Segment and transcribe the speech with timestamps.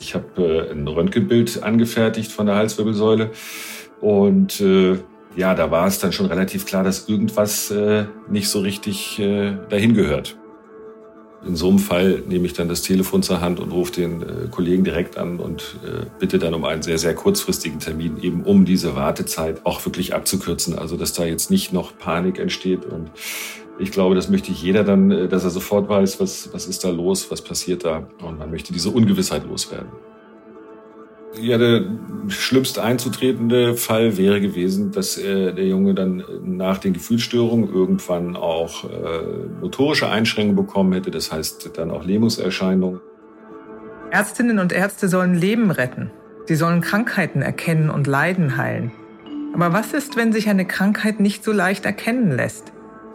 [0.00, 3.30] Ich habe äh, ein Röntgenbild angefertigt von der Halswirbelsäule
[4.00, 4.98] und äh,
[5.36, 9.56] ja, da war es dann schon relativ klar, dass irgendwas äh, nicht so richtig äh,
[9.68, 10.36] dahin gehört.
[11.46, 14.48] In so einem Fall nehme ich dann das Telefon zur Hand und rufe den äh,
[14.50, 18.64] Kollegen direkt an und äh, bitte dann um einen sehr, sehr kurzfristigen Termin, eben um
[18.64, 20.76] diese Wartezeit auch wirklich abzukürzen.
[20.76, 22.84] Also, dass da jetzt nicht noch Panik entsteht.
[22.84, 23.12] Und
[23.78, 26.90] ich glaube, das möchte jeder dann, äh, dass er sofort weiß, was, was ist da
[26.90, 28.08] los, was passiert da.
[28.22, 29.88] Und man möchte diese Ungewissheit loswerden.
[31.40, 31.84] Ja, der
[32.28, 38.84] schlimmst einzutretende Fall wäre gewesen, dass äh, der Junge dann nach den Gefühlsstörungen irgendwann auch
[38.84, 38.88] äh,
[39.60, 43.00] motorische Einschränkungen bekommen hätte, das heißt dann auch Lähmungserscheinungen.
[44.10, 46.10] Ärztinnen und Ärzte sollen Leben retten.
[46.46, 48.90] Sie sollen Krankheiten erkennen und Leiden heilen.
[49.54, 52.72] Aber was ist, wenn sich eine Krankheit nicht so leicht erkennen lässt?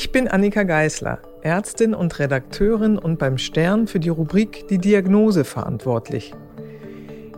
[0.00, 5.44] Ich bin Annika Geißler, Ärztin und Redakteurin und beim Stern für die Rubrik Die Diagnose
[5.44, 6.32] verantwortlich.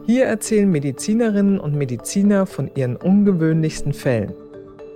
[0.07, 4.33] Hier erzählen Medizinerinnen und Mediziner von ihren ungewöhnlichsten Fällen.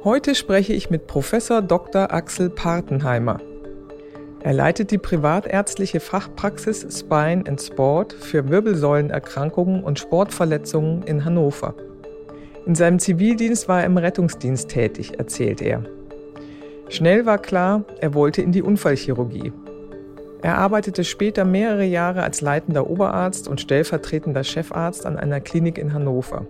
[0.05, 2.15] Heute spreche ich mit Professor Dr.
[2.15, 3.41] Axel Partenheimer.
[4.45, 11.75] Er leitet die privatärztliche Fachpraxis Spine and Sport für Wirbelsäulenerkrankungen und Sportverletzungen in Hannover.
[12.65, 15.83] In seinem Zivildienst war er im Rettungsdienst tätig, erzählt er.
[16.89, 19.53] Schnell war klar, er wollte in die Unfallchirurgie
[20.47, 25.93] er arbeitete später mehrere Jahre als leitender Oberarzt und stellvertretender Chefarzt an einer Klinik in
[25.93, 26.47] Hannover.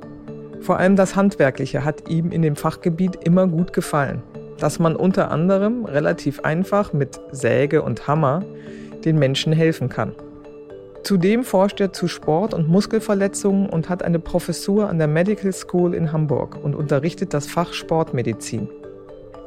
[0.60, 4.22] Vor allem das Handwerkliche hat ihm in dem Fachgebiet immer gut gefallen,
[4.58, 8.44] dass man unter anderem relativ einfach mit Säge und Hammer
[9.06, 10.12] den Menschen helfen kann.
[11.02, 15.94] Zudem forscht er zu Sport- und Muskelverletzungen und hat eine Professur an der Medical School
[15.94, 18.68] in Hamburg und unterrichtet das Fach Sportmedizin.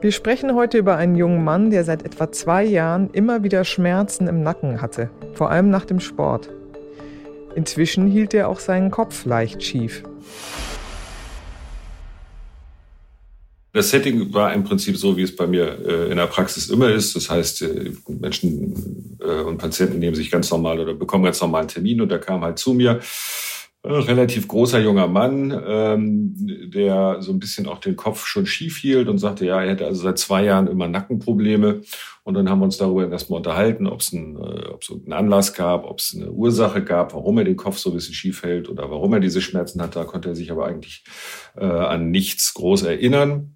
[0.02, 4.28] Wir sprechen heute über einen jungen Mann, der seit etwa zwei Jahren immer wieder Schmerzen
[4.30, 6.50] im Nacken hatte, vor allem nach dem Sport.
[7.54, 10.04] Inzwischen hielt er auch seinen Kopf leicht schief.
[13.74, 16.90] Das Setting war im Prinzip so, wie es bei mir äh, in der Praxis immer
[16.90, 17.18] ist.
[17.18, 21.62] Das heißt, äh, Menschen äh, und Patienten nehmen sich ganz normal oder bekommen ganz normal
[21.62, 23.02] einen Termin und der kam halt zu mir
[23.86, 26.36] relativ großer junger Mann, ähm,
[26.70, 29.86] der so ein bisschen auch den Kopf schon schief hielt und sagte, ja, er hätte
[29.86, 31.82] also seit zwei Jahren immer Nackenprobleme.
[32.24, 35.86] Und dann haben wir uns darüber erstmal unterhalten, ob es einen, äh, einen Anlass gab,
[35.86, 38.92] ob es eine Ursache gab, warum er den Kopf so ein bisschen schief hält oder
[38.92, 39.96] warum er diese Schmerzen hat.
[39.96, 41.06] Da konnte er sich aber eigentlich
[41.56, 43.56] äh, an nichts groß erinnern.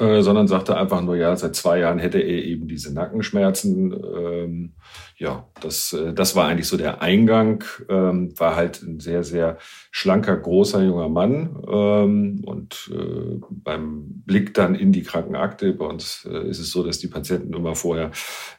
[0.00, 3.92] Äh, sondern sagte einfach nur, ja, seit zwei Jahren hätte er eben diese Nackenschmerzen.
[3.92, 4.72] Ähm,
[5.18, 7.64] ja, das, äh, das war eigentlich so der Eingang.
[7.90, 9.58] Ähm, war halt ein sehr, sehr
[9.90, 11.54] schlanker, großer junger Mann.
[11.70, 16.82] Ähm, und äh, beim Blick dann in die Krankenakte, bei uns äh, ist es so,
[16.82, 18.10] dass die Patienten immer vorher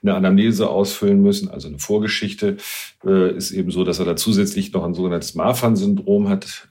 [0.03, 2.57] eine Anamnese ausfüllen müssen, also eine Vorgeschichte.
[3.03, 6.68] Ist eben so, dass er da zusätzlich noch ein sogenanntes Marfan-Syndrom hat.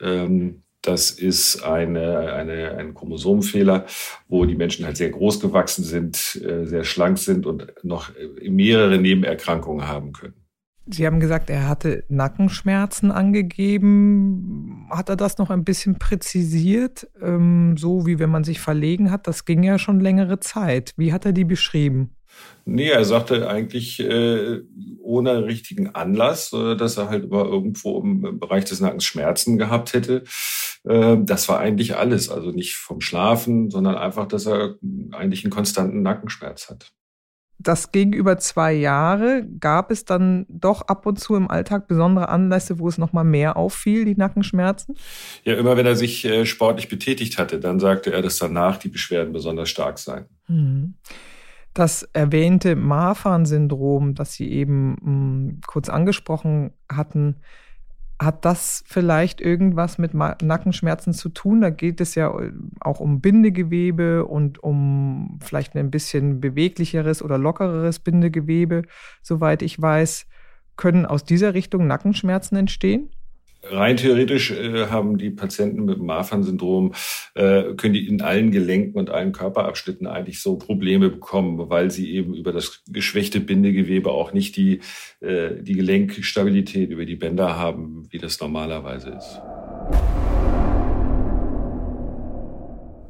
[0.83, 3.85] Das ist eine, eine, ein Chromosomenfehler,
[4.29, 8.11] wo die Menschen halt sehr groß gewachsen sind, äh, sehr schlank sind und noch
[8.43, 10.35] mehrere Nebenerkrankungen haben können.
[10.93, 14.89] Sie haben gesagt, er hatte Nackenschmerzen angegeben.
[14.91, 17.09] Hat er das noch ein bisschen präzisiert?
[17.21, 20.93] Ähm, so wie wenn man sich verlegen hat, das ging ja schon längere Zeit.
[20.97, 22.17] Wie hat er die beschrieben?
[22.65, 24.61] Nee, er sagte eigentlich äh,
[25.01, 29.93] ohne richtigen Anlass, äh, dass er halt immer irgendwo im Bereich des Nackens Schmerzen gehabt
[29.93, 30.25] hätte.
[30.85, 32.29] Äh, das war eigentlich alles.
[32.29, 34.77] Also nicht vom Schlafen, sondern einfach, dass er
[35.13, 36.93] eigentlich einen konstanten Nackenschmerz hat.
[37.63, 42.79] Das gegenüber zwei Jahre gab es dann doch ab und zu im Alltag besondere Anlässe,
[42.79, 44.97] wo es noch mal mehr auffiel, die Nackenschmerzen?
[45.45, 48.89] Ja, immer wenn er sich äh, sportlich betätigt hatte, dann sagte er, dass danach die
[48.89, 50.25] Beschwerden besonders stark seien.
[50.49, 50.95] Mhm.
[51.75, 57.37] Das erwähnte Marfan-Syndrom, das Sie eben mh, hm, kurz angesprochen hatten,
[58.21, 61.63] hat das vielleicht irgendwas mit Nackenschmerzen zu tun?
[61.63, 67.39] Da geht es ja äh, auch um Bindegewebe und um vielleicht ein bisschen beweglicheres oder
[67.39, 68.83] lockereres Bindegewebe.
[69.23, 70.27] Soweit ich weiß,
[70.77, 73.11] können aus dieser Richtung Nackenschmerzen entstehen?
[73.63, 76.95] Rein theoretisch äh, haben die Patienten mit dem Marfan-Syndrom,
[77.35, 82.13] äh, können die in allen Gelenken und allen Körperabschnitten eigentlich so Probleme bekommen, weil sie
[82.15, 84.81] eben über das geschwächte Bindegewebe auch nicht die,
[85.21, 89.41] äh, die Gelenkstabilität über die Bänder haben, wie das normalerweise ist.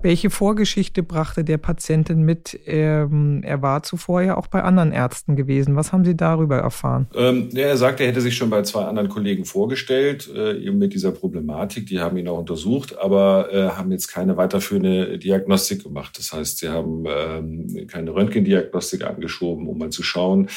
[0.03, 2.59] Welche Vorgeschichte brachte der Patientin mit?
[2.65, 5.77] Ähm, er war zuvor ja auch bei anderen Ärzten gewesen.
[5.77, 7.07] Was haben Sie darüber erfahren?
[7.15, 10.95] Ähm, er sagte, er hätte sich schon bei zwei anderen Kollegen vorgestellt, äh, eben mit
[10.95, 11.87] dieser Problematik.
[11.87, 16.19] Die haben ihn auch untersucht, aber äh, haben jetzt keine weiterführende Diagnostik gemacht.
[16.19, 20.49] Das heißt, sie haben ähm, keine Röntgendiagnostik angeschoben, um mal zu schauen,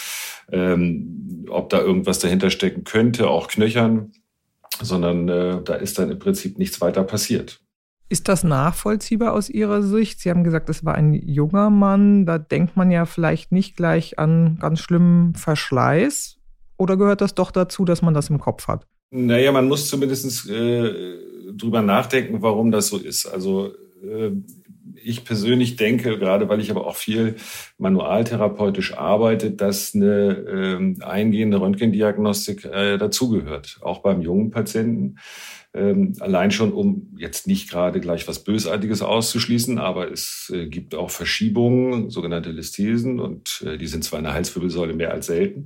[0.54, 4.14] ähm, ob da irgendwas dahinter stecken könnte, auch Knöchern,
[4.82, 7.63] sondern äh, da ist dann im Prinzip nichts weiter passiert.
[8.14, 10.20] Ist das nachvollziehbar aus Ihrer Sicht?
[10.20, 12.28] Sie haben gesagt, es war ein junger Mann.
[12.28, 16.38] Da denkt man ja vielleicht nicht gleich an ganz schlimmen Verschleiß.
[16.78, 18.86] Oder gehört das doch dazu, dass man das im Kopf hat?
[19.10, 20.94] Naja, man muss zumindest äh,
[21.54, 23.26] drüber nachdenken, warum das so ist.
[23.26, 23.72] Also
[24.04, 24.30] äh,
[25.04, 27.36] ich persönlich denke, gerade weil ich aber auch viel
[27.78, 35.18] manualtherapeutisch arbeite, dass eine äh, eingehende Röntgendiagnostik äh, dazugehört, auch beim jungen Patienten.
[35.76, 40.94] Ähm, allein schon, um jetzt nicht gerade gleich was Bösartiges auszuschließen, aber es äh, gibt
[40.94, 45.66] auch Verschiebungen, sogenannte Listhesen, und äh, die sind zwar in der Halswirbelsäule mehr als selten,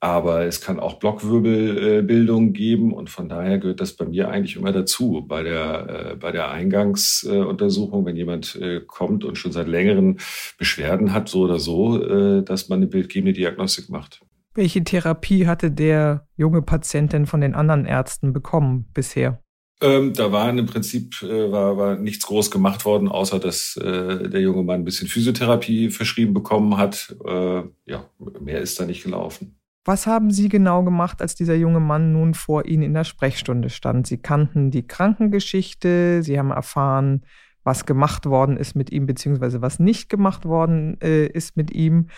[0.00, 4.72] aber es kann auch Blockwirbelbildung geben und von daher gehört das bei mir eigentlich immer
[4.72, 5.24] dazu.
[5.26, 10.18] Bei der, äh, bei der Eingangsuntersuchung, wenn jemand äh, kommt und schon seit längeren
[10.56, 14.20] Beschwerden hat, so oder so, äh, dass man eine bildgebende Diagnostik macht.
[14.54, 19.40] Welche Therapie hatte der junge Patient denn von den anderen Ärzten bekommen bisher?
[19.80, 24.28] Ähm, da war im Prinzip äh, war, war nichts groß gemacht worden, außer dass äh,
[24.28, 27.14] der junge Mann ein bisschen Physiotherapie verschrieben bekommen hat.
[27.24, 28.10] Äh, ja,
[28.40, 29.57] mehr ist da nicht gelaufen.
[29.88, 33.70] Was haben Sie genau gemacht, als dieser junge Mann nun vor Ihnen in der Sprechstunde
[33.70, 34.06] stand?
[34.06, 37.22] Sie kannten die Krankengeschichte, Sie haben erfahren,
[37.64, 42.08] was gemacht worden ist mit ihm, beziehungsweise was nicht gemacht worden äh, ist mit ihm.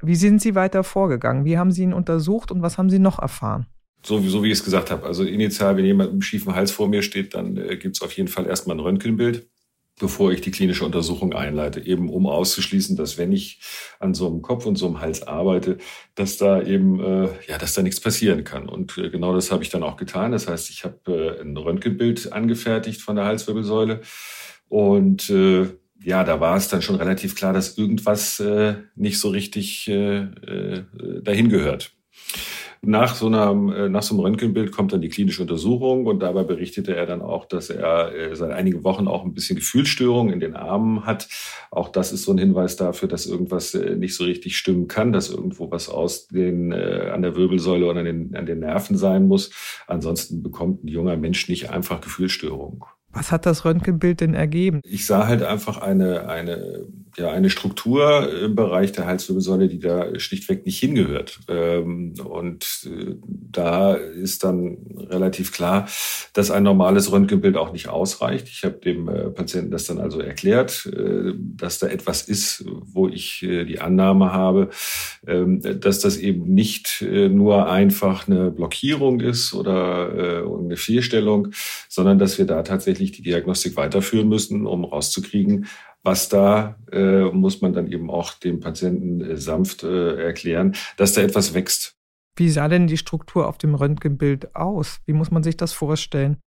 [0.00, 1.44] Wie sind Sie weiter vorgegangen?
[1.44, 3.66] Wie haben Sie ihn untersucht und was haben Sie noch erfahren?
[4.02, 5.04] So, so wie ich es gesagt habe.
[5.04, 8.00] Also initial, wenn jemand mit einem schiefen Hals vor mir steht, dann äh, gibt es
[8.00, 9.50] auf jeden Fall erstmal ein Röntgenbild,
[9.98, 13.60] bevor ich die klinische Untersuchung einleite, eben um auszuschließen, dass wenn ich
[14.00, 15.78] an so einem Kopf und so einem Hals arbeite,
[16.14, 18.68] dass da eben äh, ja, dass da nichts passieren kann.
[18.68, 20.32] Und äh, genau das habe ich dann auch getan.
[20.32, 24.00] Das heißt, ich habe äh, ein Röntgenbild angefertigt von der Halswirbelsäule
[24.68, 25.68] und äh,
[26.04, 30.22] ja, da war es dann schon relativ klar, dass irgendwas äh, nicht so richtig äh,
[30.22, 30.84] äh,
[31.22, 31.92] dahin gehört.
[32.84, 36.42] Nach so, einer, äh, nach so einem Röntgenbild kommt dann die klinische Untersuchung und dabei
[36.42, 40.40] berichtete er dann auch, dass er äh, seit einigen Wochen auch ein bisschen Gefühlsstörungen in
[40.40, 41.28] den Armen hat.
[41.70, 45.12] Auch das ist so ein Hinweis dafür, dass irgendwas äh, nicht so richtig stimmen kann,
[45.12, 49.28] dass irgendwo was aus den, an der Wirbelsäule oder an den, an den Nerven sein
[49.28, 49.52] muss.
[49.86, 52.80] Ansonsten bekommt ein junger Mensch nicht einfach Gefühlsstörungen.
[53.12, 54.80] Was hat das Röntgenbild denn ergeben?
[54.84, 56.86] Ich sah halt einfach eine, eine,
[57.16, 61.40] ja, eine Struktur im Bereich der Halswirbelsäule, die da schlichtweg nicht hingehört.
[61.48, 64.78] Ähm, und äh, da ist dann
[65.10, 65.88] relativ klar,
[66.32, 68.48] dass ein normales Röntgenbild auch nicht ausreicht.
[68.48, 73.08] Ich habe dem äh, Patienten das dann also erklärt, äh, dass da etwas ist, wo
[73.08, 74.70] ich die Annahme habe,
[75.26, 81.48] ähm, dass das eben nicht nur einfach eine Blockierung ist oder eine Fehlstellung,
[81.88, 85.66] sondern dass wir da tatsächlich tatsächlich die Diagnostik weiterführen müssen, um rauszukriegen,
[86.02, 91.14] was da äh, muss man dann eben auch dem Patienten äh, sanft äh, erklären, dass
[91.14, 91.94] da etwas wächst.
[92.36, 95.00] Wie sah denn die Struktur auf dem Röntgenbild aus?
[95.06, 96.38] Wie muss man sich das vorstellen?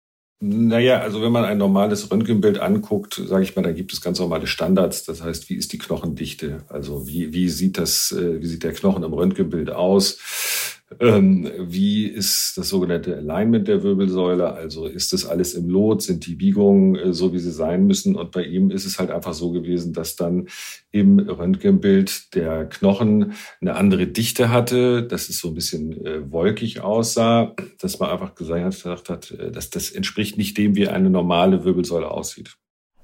[0.42, 4.20] Naja, also wenn man ein normales Röntgenbild anguckt, sage ich mal, da gibt es ganz
[4.20, 5.06] normale Standards.
[5.06, 6.66] Das heißt, wie ist die Knochendichte?
[6.68, 10.20] Also wie, wie sieht das, äh, wie sieht der Knochen im Röntgenbild aus?
[11.00, 14.54] Ähm, wie ist das sogenannte Alignment der Wirbelsäule?
[14.54, 16.02] Also ist das alles im Lot?
[16.02, 18.16] Sind die Biegungen äh, so, wie sie sein müssen?
[18.16, 20.48] Und bei ihm ist es halt einfach so gewesen, dass dann
[20.92, 26.82] im Röntgenbild der Knochen eine andere Dichte hatte, dass es so ein bisschen äh, wolkig
[26.82, 31.66] aussah, dass man einfach gesagt hat, äh, dass das entspricht nicht dem, wie eine normale
[31.66, 32.56] Wirbelsäule aussieht.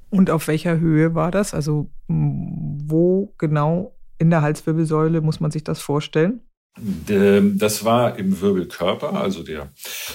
[0.09, 1.53] Und auf welcher Höhe war das?
[1.53, 6.41] Also wo genau in der Halswirbelsäule muss man sich das vorstellen?
[6.77, 9.69] Das war im Wirbelkörper, also der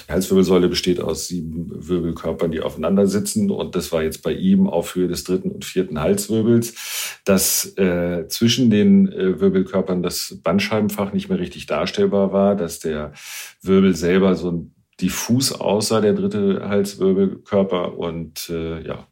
[0.08, 3.50] Halswirbelsäule besteht aus sieben Wirbelkörpern, die aufeinander sitzen.
[3.50, 8.26] Und das war jetzt bei ihm auf Höhe des dritten und vierten Halswirbels, dass äh,
[8.28, 13.12] zwischen den äh, Wirbelkörpern das Bandscheibenfach nicht mehr richtig darstellbar war, dass der
[13.60, 17.98] Wirbel selber so diffus aussah, der dritte Halswirbelkörper.
[17.98, 19.06] Und äh, ja,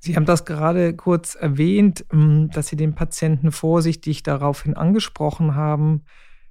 [0.00, 6.04] Sie haben das gerade kurz erwähnt, dass Sie den Patienten vorsichtig daraufhin angesprochen haben.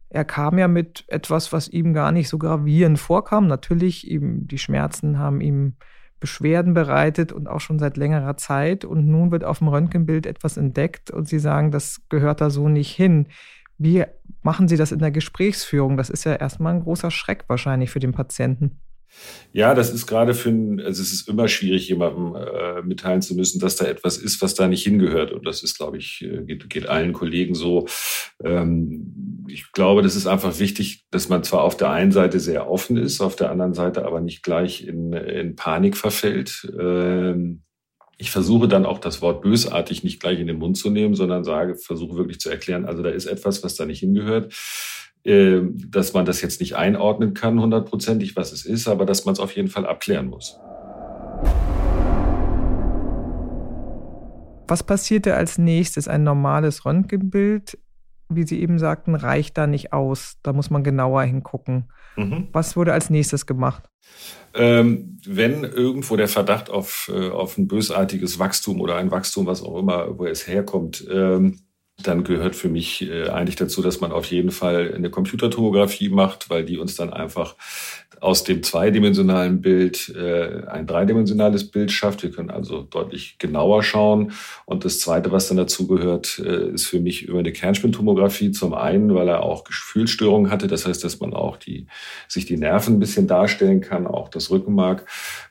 [0.09, 3.47] Er kam ja mit etwas, was ihm gar nicht so gravierend vorkam.
[3.47, 5.75] Natürlich, ihm, die Schmerzen haben ihm
[6.19, 8.85] Beschwerden bereitet und auch schon seit längerer Zeit.
[8.85, 12.69] Und nun wird auf dem Röntgenbild etwas entdeckt und Sie sagen, das gehört da so
[12.69, 13.27] nicht hin.
[13.77, 14.05] Wie
[14.41, 15.97] machen Sie das in der Gesprächsführung?
[15.97, 18.79] Das ist ja erstmal ein großer Schreck wahrscheinlich für den Patienten.
[19.53, 23.35] Ja, das ist gerade für ein, also es ist immer schwierig, jemandem äh, mitteilen zu
[23.35, 25.31] müssen, dass da etwas ist, was da nicht hingehört.
[25.31, 27.87] Und das ist, glaube ich, äh, geht, geht allen Kollegen so.
[28.43, 32.69] Ähm, ich glaube, das ist einfach wichtig, dass man zwar auf der einen Seite sehr
[32.69, 36.71] offen ist, auf der anderen Seite aber nicht gleich in, in Panik verfällt.
[36.79, 37.63] Ähm,
[38.17, 41.43] ich versuche dann auch das Wort bösartig nicht gleich in den Mund zu nehmen, sondern
[41.43, 44.53] sage, versuche wirklich zu erklären, also da ist etwas, was da nicht hingehört.
[45.27, 49.33] Ähm, dass man das jetzt nicht einordnen kann, hundertprozentig, was es ist, aber dass man
[49.33, 50.57] es auf jeden Fall abklären muss.
[54.69, 56.07] Was passierte als nächstes?
[56.07, 57.77] Ein normales Röntgenbild,
[58.29, 60.37] wie Sie eben sagten, reicht da nicht aus.
[60.43, 61.91] Da muss man genauer hingucken.
[62.15, 62.47] Mhm.
[62.53, 63.83] Was wurde als nächstes gemacht?
[64.53, 69.61] Ähm, wenn irgendwo der Verdacht auf, äh, auf ein bösartiges Wachstum oder ein Wachstum, was
[69.61, 71.59] auch immer, wo es herkommt, ähm,
[72.03, 76.49] dann gehört für mich äh, eigentlich dazu, dass man auf jeden Fall eine Computertomographie macht,
[76.49, 77.55] weil die uns dann einfach
[78.21, 82.23] aus dem zweidimensionalen Bild äh, ein dreidimensionales Bild schafft.
[82.23, 84.31] Wir können also deutlich genauer schauen.
[84.65, 88.51] Und das Zweite, was dann dazu gehört, äh, ist für mich über eine Kernspintomographie.
[88.51, 90.67] Zum einen, weil er auch Gefühlsstörungen hatte.
[90.67, 91.87] Das heißt, dass man auch die,
[92.27, 95.05] sich die Nerven ein bisschen darstellen kann, auch das Rückenmark.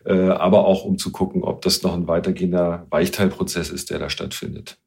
[0.05, 4.79] Aber auch um zu gucken, ob das noch ein weitergehender Weichteilprozess ist, der da stattfindet.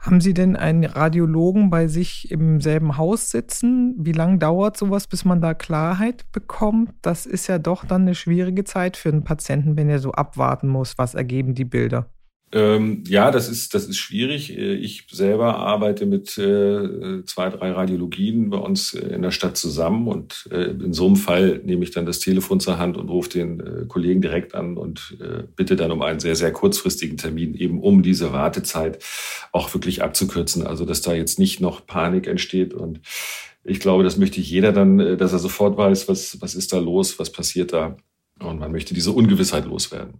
[0.00, 3.94] Haben Sie denn einen Radiologen bei sich im selben Haus sitzen?
[3.98, 6.94] Wie lange dauert sowas, bis man da Klarheit bekommt?
[7.02, 10.68] Das ist ja doch dann eine schwierige Zeit für einen Patienten, wenn er so abwarten
[10.68, 12.08] muss, was ergeben die Bilder.
[12.52, 14.56] Ähm, ja, das ist, das ist schwierig.
[14.56, 19.56] Äh, ich selber arbeite mit äh, zwei, drei Radiologien bei uns äh, in der Stadt
[19.56, 23.08] zusammen und äh, in so einem Fall nehme ich dann das Telefon zur Hand und
[23.08, 27.16] rufe den äh, Kollegen direkt an und äh, bitte dann um einen sehr, sehr kurzfristigen
[27.16, 28.98] Termin, eben um diese Wartezeit
[29.52, 30.66] auch wirklich abzukürzen.
[30.66, 33.00] Also, dass da jetzt nicht noch Panik entsteht und
[33.62, 37.18] ich glaube, das möchte jeder dann, dass er sofort weiß, was, was ist da los,
[37.18, 37.96] was passiert da.
[38.40, 40.14] Und man möchte diese Ungewissheit loswerden.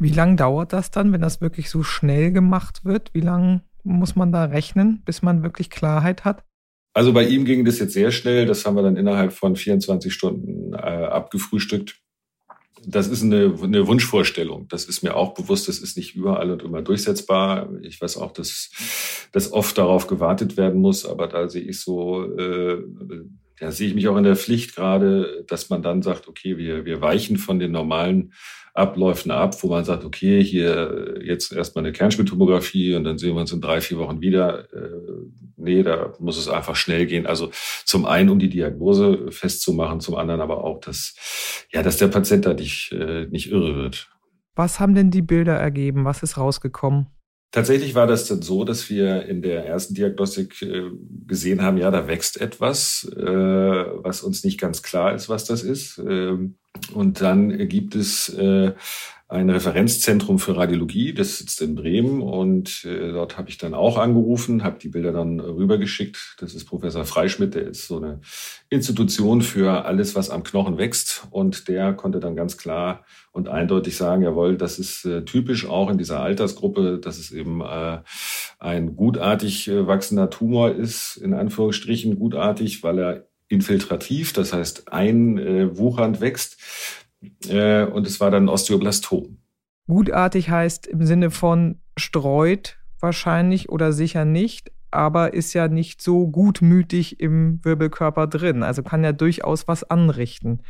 [0.00, 3.12] Wie lange dauert das dann, wenn das wirklich so schnell gemacht wird?
[3.12, 6.42] Wie lange muss man da rechnen, bis man wirklich Klarheit hat?
[6.94, 8.46] Also bei ihm ging das jetzt sehr schnell.
[8.46, 12.00] Das haben wir dann innerhalb von 24 Stunden äh, abgefrühstückt.
[12.86, 14.68] Das ist eine, eine Wunschvorstellung.
[14.68, 15.68] Das ist mir auch bewusst.
[15.68, 17.68] Das ist nicht überall und immer durchsetzbar.
[17.82, 18.70] Ich weiß auch, dass,
[19.32, 21.04] dass oft darauf gewartet werden muss.
[21.04, 22.78] Aber da sehe ich so, äh,
[23.60, 26.86] da sehe ich mich auch in der Pflicht gerade, dass man dann sagt, okay, wir,
[26.86, 28.32] wir weichen von den normalen
[28.72, 33.40] Abläufen ab, wo man sagt, okay, hier jetzt erstmal eine Kernspintomographie und dann sehen wir
[33.40, 34.72] uns in drei, vier Wochen wieder.
[34.72, 34.90] Äh,
[35.56, 37.26] nee, da muss es einfach schnell gehen.
[37.26, 37.50] Also
[37.84, 42.46] zum einen, um die Diagnose festzumachen, zum anderen aber auch, dass, ja, dass der Patient
[42.46, 44.08] da nicht, äh, nicht irre wird.
[44.54, 46.04] Was haben denn die Bilder ergeben?
[46.04, 47.08] Was ist rausgekommen?
[47.52, 50.90] Tatsächlich war das dann so, dass wir in der ersten Diagnostik äh,
[51.26, 55.64] gesehen haben, ja, da wächst etwas, äh, was uns nicht ganz klar ist, was das
[55.64, 55.98] ist.
[55.98, 56.58] Ähm,
[56.94, 58.72] und dann gibt es äh,
[59.30, 63.96] ein Referenzzentrum für Radiologie, das sitzt in Bremen und äh, dort habe ich dann auch
[63.96, 66.34] angerufen, habe die Bilder dann rübergeschickt.
[66.40, 68.20] Das ist Professor Freischmidt, der ist so eine
[68.70, 73.96] Institution für alles, was am Knochen wächst und der konnte dann ganz klar und eindeutig
[73.96, 78.00] sagen, jawohl, das ist äh, typisch auch in dieser Altersgruppe, dass es eben äh,
[78.58, 86.18] ein gutartig äh, wachsender Tumor ist, in Anführungsstrichen gutartig, weil er infiltrativ, das heißt einwuchernd
[86.18, 86.56] äh, wächst
[87.48, 89.38] äh, und es war dann Osteoblastom.
[89.86, 96.28] Gutartig heißt im Sinne von streut wahrscheinlich oder sicher nicht, aber ist ja nicht so
[96.28, 98.62] gutmütig im Wirbelkörper drin.
[98.62, 100.62] Also kann ja durchaus was anrichten.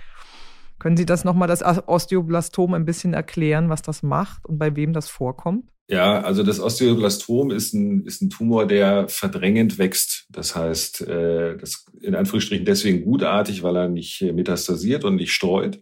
[0.78, 4.94] Können Sie das nochmal, das Osteoblastom, ein bisschen erklären, was das macht und bei wem
[4.94, 5.70] das vorkommt?
[5.88, 10.26] Ja, also das Osteoblastom ist ein, ist ein Tumor, der verdrängend wächst.
[10.30, 15.80] Das heißt, äh, das in Anführungsstrichen deswegen gutartig, weil er nicht metastasiert und nicht streut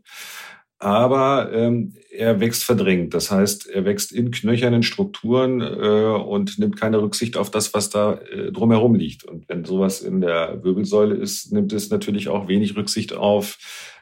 [0.79, 3.13] aber ähm, er wächst verdrängt.
[3.15, 7.91] Das heißt, er wächst in knöchernen Strukturen äh, und nimmt keine Rücksicht auf das, was
[7.91, 9.25] da äh, drumherum liegt.
[9.25, 13.59] Und wenn sowas in der Wirbelsäule ist, nimmt es natürlich auch wenig Rücksicht auf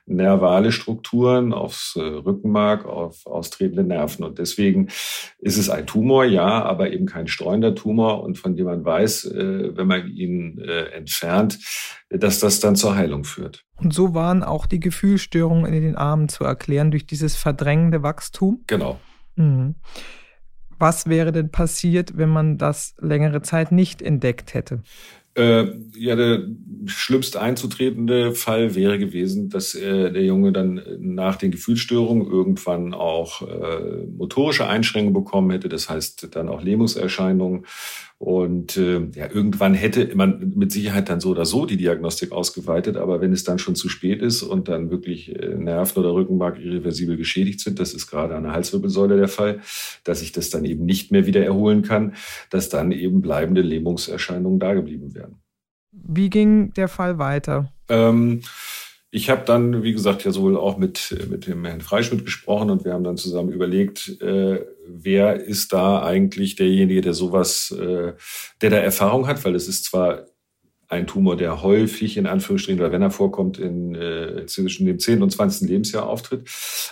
[0.07, 4.25] nervale Strukturen, aufs äh, Rückenmark, auf austretende Nerven.
[4.25, 4.89] Und deswegen
[5.39, 9.27] ist es ein Tumor, ja, aber eben kein streuender Tumor und von dem man weiß,
[9.27, 11.59] äh, wenn man ihn äh, entfernt,
[12.09, 13.65] dass das dann zur Heilung führt.
[13.77, 18.63] Und so waren auch die Gefühlsstörungen in den Armen zu erklären durch dieses verdrängende Wachstum?
[18.67, 19.01] Genau.
[19.35, 19.75] Mhm.
[20.79, 24.83] Was wäre denn passiert, wenn man das längere Zeit nicht entdeckt hätte?
[25.37, 26.47] Äh, ja, der
[26.87, 33.43] schlimmst einzutretende Fall wäre gewesen, dass äh, der Junge dann nach den Gefühlsstörungen irgendwann auch
[33.43, 37.67] äh, motorische Einschränkungen bekommen hätte, das heißt dann auch Lähmungserscheinungen.
[38.19, 42.97] Und äh, ja, irgendwann hätte man mit Sicherheit dann so oder so die Diagnostik ausgeweitet,
[42.97, 46.59] aber wenn es dann schon zu spät ist und dann wirklich äh, Nerven oder Rückenmark
[46.59, 49.61] irreversibel geschädigt sind, das ist gerade an der Halswirbelsäule der Fall,
[50.05, 52.15] dass ich das dann eben nicht mehr wieder erholen kann,
[52.49, 55.37] dass dann eben bleibende Lähmungserscheinungen da geblieben wären.
[55.93, 57.71] Wie ging der Fall weiter?
[57.91, 58.41] Ähm,
[59.17, 62.85] ich habe dann, wie gesagt, ja sowohl auch mit, mit dem Herrn Freischmidt gesprochen und
[62.85, 68.13] wir haben dann zusammen überlegt, äh, wer ist da eigentlich derjenige, der sowas, äh,
[68.61, 70.27] der da Erfahrung hat, weil es ist zwar
[70.89, 75.23] ein Tumor, der häufig in Anführungsstrichen oder wenn er vorkommt, in, äh, zwischen dem 10.
[75.23, 75.67] und 20.
[75.67, 76.47] Lebensjahr auftritt.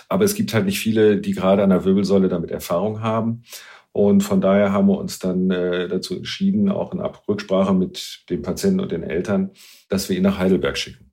[0.09, 3.43] Aber es gibt halt nicht viele, die gerade an der Wirbelsäule damit Erfahrung haben.
[3.91, 8.41] Und von daher haben wir uns dann äh, dazu entschieden, auch in Rücksprache mit dem
[8.41, 9.51] Patienten und den Eltern,
[9.89, 11.04] dass wir ihn nach Heidelberg schicken.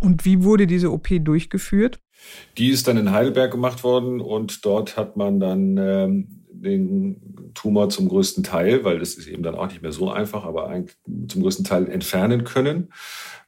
[0.00, 2.00] Und wie wurde diese OP durchgeführt?
[2.56, 7.88] Die ist dann in Heidelberg gemacht worden und dort hat man dann ähm, den Tumor
[7.90, 10.84] zum größten Teil, weil das ist eben dann auch nicht mehr so einfach, aber
[11.28, 12.92] zum größten Teil entfernen können.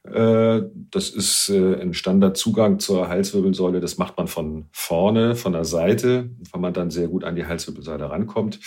[0.03, 3.79] Äh, das ist äh, ein Standardzugang zur Halswirbelsäule.
[3.79, 7.45] Das macht man von vorne, von der Seite, weil man dann sehr gut an die
[7.45, 8.59] Halswirbelsäule rankommt.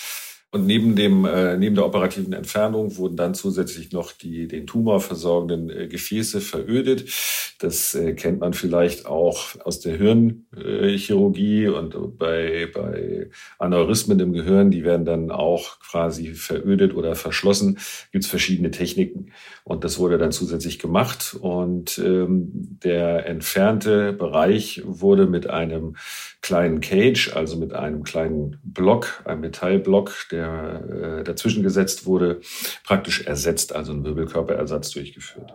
[0.55, 5.01] Und neben, dem, äh, neben der operativen Entfernung wurden dann zusätzlich noch die den Tumor
[5.01, 7.11] versorgenden äh, Gefäße verödet.
[7.59, 14.71] Das äh, kennt man vielleicht auch aus der Hirnchirurgie und bei, bei Aneurysmen im Gehirn,
[14.71, 17.79] die werden dann auch quasi verödet oder verschlossen.
[18.13, 19.33] Gibt es verschiedene Techniken.
[19.65, 21.37] Und das wurde dann zusätzlich gemacht.
[21.41, 25.97] Und ähm, der entfernte Bereich wurde mit einem
[26.43, 32.41] kleinen Cage, also mit einem kleinen Block, einem Metallblock, der äh, dazwischen gesetzt wurde,
[32.85, 35.53] praktisch ersetzt, also ein Wirbelkörperersatz durchgeführt.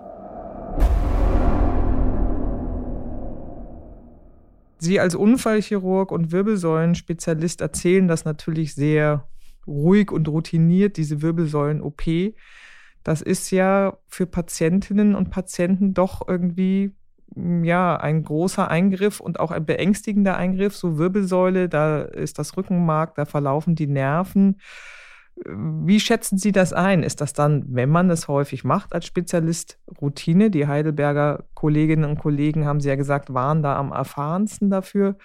[4.80, 9.28] Sie als Unfallchirurg und Wirbelsäulenspezialist erzählen das natürlich sehr
[9.68, 12.34] ruhig und routiniert, diese Wirbelsäulen-OP.
[13.04, 16.92] Das ist ja für Patientinnen und Patienten doch irgendwie
[17.36, 23.16] ja, ein großer Eingriff und auch ein beängstigender Eingriff, so Wirbelsäule, da ist das Rückenmark,
[23.16, 24.60] da verlaufen die Nerven.
[25.46, 27.02] Wie schätzen Sie das ein?
[27.02, 30.50] Ist das dann, wenn man es häufig macht als Spezialist, Routine?
[30.50, 35.16] Die Heidelberger Kolleginnen und Kollegen haben Sie ja gesagt, waren da am erfahrensten dafür.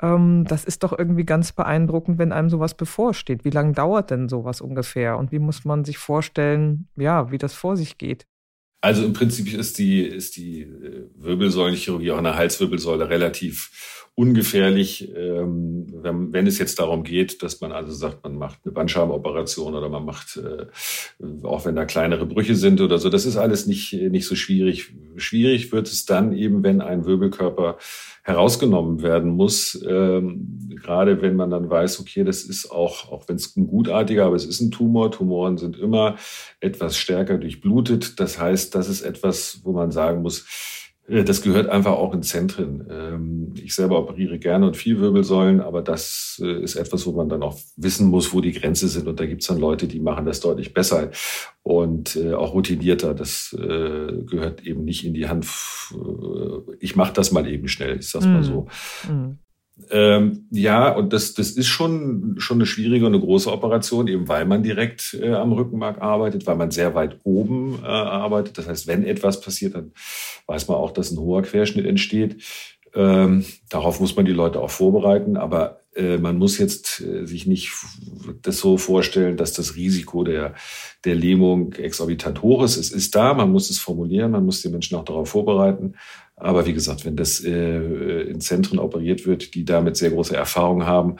[0.00, 3.44] Ähm, das ist doch irgendwie ganz beeindruckend, wenn einem sowas bevorsteht.
[3.44, 5.18] Wie lange dauert denn sowas ungefähr?
[5.18, 8.26] Und wie muss man sich vorstellen, ja, wie das vor sich geht?
[8.86, 15.14] Also im Prinzip ist die, ist die äh, Wirbelsäulenchirurgie auch an der Halswirbelsäule relativ ungefährlich,
[15.14, 19.90] ähm, wenn, es jetzt darum geht, dass man also sagt, man macht eine Bandscheibenoperation oder
[19.90, 20.66] man macht, äh,
[21.44, 24.94] auch wenn da kleinere Brüche sind oder so, das ist alles nicht, nicht so schwierig.
[25.16, 27.76] Schwierig wird es dann eben, wenn ein Wirbelkörper
[28.22, 33.36] herausgenommen werden muss, ähm, gerade wenn man dann weiß, okay, das ist auch, auch wenn
[33.36, 35.10] es ein gutartiger, aber es ist ein Tumor.
[35.10, 36.16] Tumoren sind immer
[36.60, 38.18] etwas stärker durchblutet.
[38.18, 40.46] Das heißt, das ist etwas, wo man sagen muss,
[41.08, 42.86] das gehört einfach auch in Zentren.
[42.90, 47.28] Ähm, ich selber operiere gerne und viel Wirbelsäulen, aber das äh, ist etwas, wo man
[47.28, 49.06] dann auch wissen muss, wo die Grenze sind.
[49.06, 51.10] Und da gibt es dann Leute, die machen das deutlich besser
[51.62, 53.14] und äh, auch routinierter.
[53.14, 55.46] Das gehört eben nicht in die Hand.
[56.80, 58.32] Ich mache das mal eben schnell, ist das mm.
[58.32, 58.66] mal so.
[59.08, 59.38] Mm.
[59.90, 64.26] Ähm, ja, und das, das ist schon, schon eine schwierige und eine große Operation, eben
[64.26, 68.58] weil man direkt äh, am Rückenmark arbeitet, weil man sehr weit oben äh, arbeitet.
[68.58, 69.92] Das heißt, wenn etwas passiert, dann
[70.46, 72.42] weiß man auch, dass ein hoher Querschnitt entsteht.
[72.94, 77.46] Ähm, darauf muss man die Leute auch vorbereiten, aber äh, man muss jetzt äh, sich
[77.46, 77.70] nicht
[78.40, 80.54] das so vorstellen, dass das Risiko der,
[81.04, 82.78] der Lähmung exorbitant hoch ist.
[82.78, 85.94] Es ist da, man muss es formulieren, man muss die Menschen auch darauf vorbereiten.
[86.36, 90.84] Aber wie gesagt, wenn das äh, in Zentren operiert wird, die damit sehr große Erfahrung
[90.84, 91.16] haben,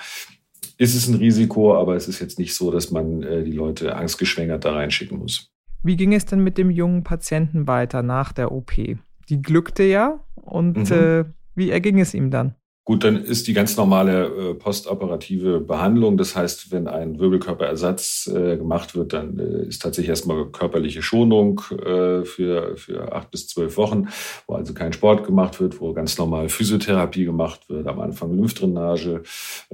[0.79, 3.97] ist es ein Risiko, aber es ist jetzt nicht so, dass man äh, die Leute
[3.97, 5.51] angstgeschwängert da reinschicken muss.
[5.83, 8.73] Wie ging es denn mit dem jungen Patienten weiter nach der OP?
[8.75, 10.97] Die glückte ja und mhm.
[10.97, 11.25] äh,
[11.55, 12.55] wie erging es ihm dann?
[12.87, 16.17] Gut, dann ist die ganz normale äh, postoperative Behandlung.
[16.17, 21.63] Das heißt, wenn ein Wirbelkörperersatz äh, gemacht wird, dann äh, ist tatsächlich erstmal körperliche Schonung
[21.73, 24.07] äh, für, für acht bis zwölf Wochen,
[24.47, 29.25] wo also kein Sport gemacht wird, wo ganz normal Physiotherapie gemacht wird, am Anfang Lymphdrainage,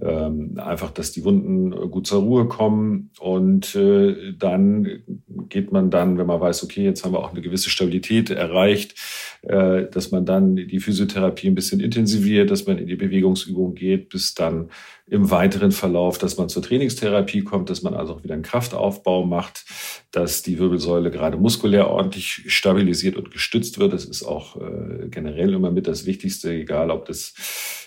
[0.01, 3.11] ähm, einfach, dass die Wunden gut zur Ruhe kommen.
[3.21, 5.03] Und äh, dann
[5.51, 8.95] geht man dann, wenn man weiß, okay, jetzt haben wir auch eine gewisse Stabilität erreicht,
[9.43, 14.09] äh, dass man dann die Physiotherapie ein bisschen intensiviert, dass man in die Bewegungsübung geht,
[14.09, 14.71] bis dann
[15.07, 19.25] im weiteren Verlauf, dass man zur Trainingstherapie kommt, dass man also auch wieder einen Kraftaufbau
[19.25, 19.65] macht,
[20.11, 23.93] dass die Wirbelsäule gerade muskulär ordentlich stabilisiert und gestützt wird.
[23.93, 27.35] Das ist auch äh, generell immer mit das Wichtigste, egal ob das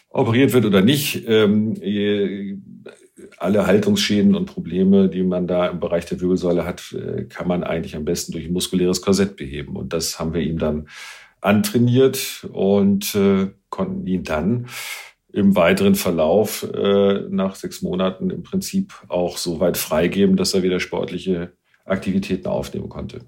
[0.09, 1.23] operiert wird oder nicht.
[1.27, 1.75] Ähm,
[3.37, 7.63] alle Haltungsschäden und Probleme, die man da im Bereich der Wirbelsäule hat, äh, kann man
[7.63, 9.75] eigentlich am besten durch ein muskuläres Korsett beheben.
[9.75, 10.87] Und das haben wir ihm dann
[11.45, 14.67] antrainiert und äh, konnten ihn dann
[15.31, 20.63] im weiteren Verlauf äh, nach sechs Monaten im Prinzip auch so weit freigeben, dass er
[20.63, 21.53] wieder sportliche
[21.85, 23.19] Aktivitäten aufnehmen konnte.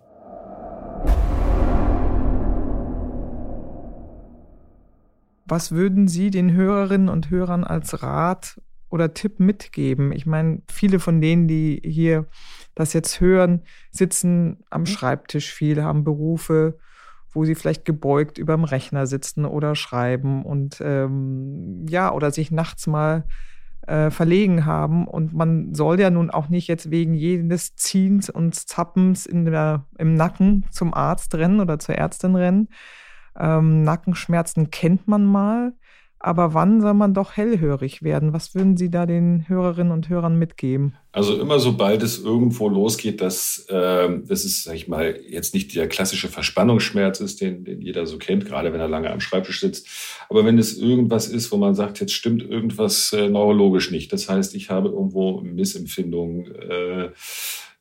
[5.45, 10.12] Was würden Sie den Hörerinnen und Hörern als Rat oder Tipp mitgeben?
[10.12, 12.25] Ich meine, viele von denen, die hier
[12.73, 16.77] das jetzt hören, sitzen am Schreibtisch viel, haben Berufe,
[17.38, 22.50] wo sie vielleicht gebeugt über dem Rechner sitzen oder schreiben und ähm, ja, oder sich
[22.50, 23.26] nachts mal
[23.86, 25.08] äh, verlegen haben.
[25.08, 29.86] Und man soll ja nun auch nicht jetzt wegen jedes Ziehens und Zappens in der,
[30.00, 32.69] im Nacken zum Arzt rennen oder zur Ärztin rennen.
[33.39, 35.73] Ähm, Nackenschmerzen kennt man mal.
[36.19, 38.34] Aber wann soll man doch hellhörig werden?
[38.34, 40.95] Was würden Sie da den Hörerinnen und Hörern mitgeben?
[41.12, 45.75] Also immer sobald es irgendwo losgeht, dass äh, das ist, sag ich mal, jetzt nicht
[45.75, 49.60] der klassische Verspannungsschmerz ist, den, den jeder so kennt, gerade wenn er lange am Schreibtisch
[49.60, 49.88] sitzt.
[50.27, 54.12] Aber wenn es irgendwas ist, wo man sagt, jetzt stimmt irgendwas äh, neurologisch nicht.
[54.12, 56.56] Das heißt, ich habe irgendwo Missempfindungen.
[56.56, 57.10] Äh,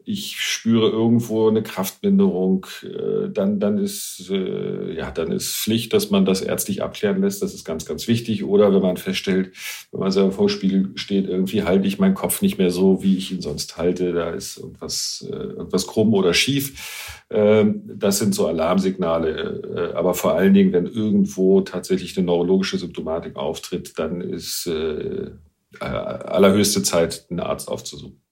[0.09, 6.11] ich spüre irgendwo eine Kraftminderung, äh, dann, dann, ist, äh, ja, dann ist Pflicht, dass
[6.11, 7.43] man das ärztlich abklären lässt.
[7.43, 8.45] Das ist ganz, ganz wichtig.
[8.45, 9.51] Oder wenn man feststellt,
[9.91, 13.17] wenn man selber vor Spiegel steht, irgendwie halte ich meinen Kopf nicht mehr so, wie
[13.17, 14.13] ich ihn sonst halte.
[14.13, 17.25] Da ist irgendwas, äh, irgendwas krumm oder schief.
[17.29, 19.93] Ähm, das sind so Alarmsignale.
[19.97, 24.71] Aber vor allen Dingen, wenn irgendwo tatsächlich eine neurologische Symptomatik auftritt, dann ist
[25.81, 28.23] allerhöchste Zeit, einen Arzt aufzusuchen.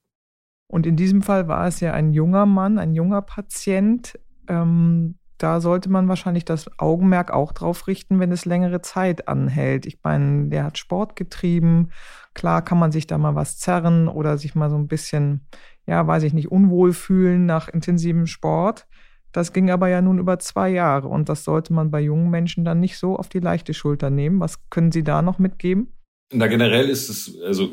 [0.68, 4.18] Und in diesem Fall war es ja ein junger Mann, ein junger Patient.
[4.48, 9.84] Ähm, da sollte man wahrscheinlich das Augenmerk auch drauf richten, wenn es längere Zeit anhält.
[9.84, 11.90] Ich meine, der hat Sport getrieben.
[12.34, 15.46] Klar kann man sich da mal was zerren oder sich mal so ein bisschen,
[15.86, 18.86] ja, weiß ich nicht, unwohl fühlen nach intensivem Sport.
[19.32, 22.64] Das ging aber ja nun über zwei Jahre und das sollte man bei jungen Menschen
[22.64, 24.38] dann nicht so auf die leichte Schulter nehmen.
[24.38, 25.92] Was können Sie da noch mitgeben?
[26.32, 27.68] Na, generell ist es, also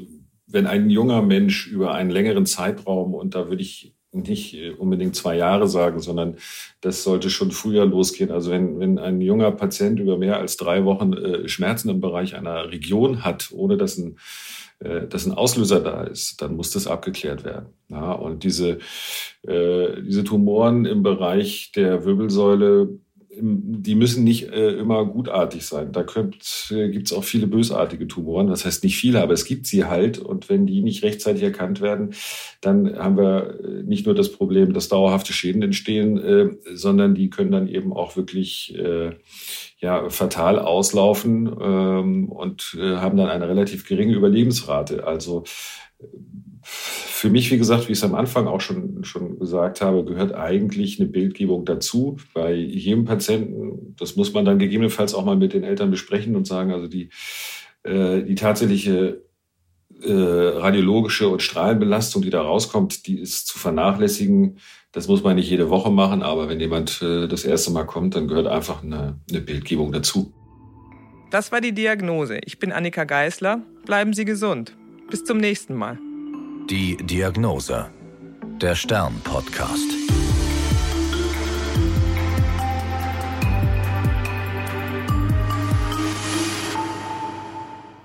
[0.51, 5.15] wenn ein junger Mensch über einen längeren Zeitraum, und da würde ich nicht äh, unbedingt
[5.15, 6.37] zwei Jahre sagen, sondern
[6.81, 8.31] das sollte schon früher losgehen.
[8.31, 12.35] Also wenn, wenn ein junger Patient über mehr als drei Wochen äh, Schmerzen im Bereich
[12.35, 14.17] einer Region hat, ohne dass ein,
[14.79, 17.67] äh, dass ein Auslöser da ist, dann muss das abgeklärt werden.
[17.89, 18.79] Ja, und diese,
[19.43, 22.89] äh, diese Tumoren im Bereich der Wirbelsäule
[23.33, 25.91] die müssen nicht äh, immer gutartig sein.
[25.93, 28.47] Da äh, gibt es auch viele bösartige Tumoren.
[28.47, 30.19] Das heißt nicht viele, aber es gibt sie halt.
[30.19, 32.13] Und wenn die nicht rechtzeitig erkannt werden,
[32.59, 37.29] dann haben wir äh, nicht nur das Problem, dass dauerhafte Schäden entstehen, äh, sondern die
[37.29, 39.11] können dann eben auch wirklich äh,
[39.79, 45.07] ja, fatal auslaufen ähm, und haben dann eine relativ geringe Überlebensrate.
[45.07, 45.43] Also
[46.63, 50.33] für mich, wie gesagt, wie ich es am Anfang auch schon, schon gesagt habe, gehört
[50.33, 52.17] eigentlich eine Bildgebung dazu.
[52.33, 56.47] Bei jedem Patienten, das muss man dann gegebenenfalls auch mal mit den Eltern besprechen und
[56.47, 57.09] sagen, also die,
[57.83, 59.23] äh, die tatsächliche
[60.01, 64.57] äh, radiologische und Strahlenbelastung, die da rauskommt, die ist zu vernachlässigen.
[64.91, 68.15] Das muss man nicht jede Woche machen, aber wenn jemand äh, das erste Mal kommt,
[68.15, 70.33] dann gehört einfach eine, eine Bildgebung dazu.
[71.29, 72.39] Das war die Diagnose.
[72.45, 73.61] Ich bin Annika Geißler.
[73.85, 74.75] Bleiben Sie gesund.
[75.09, 75.97] Bis zum nächsten Mal.
[76.69, 77.89] Die Diagnose.
[78.61, 79.89] Der Stern-Podcast.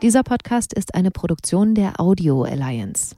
[0.03, 3.15] Dieser Podcast ist eine Produktion der Audio Alliance.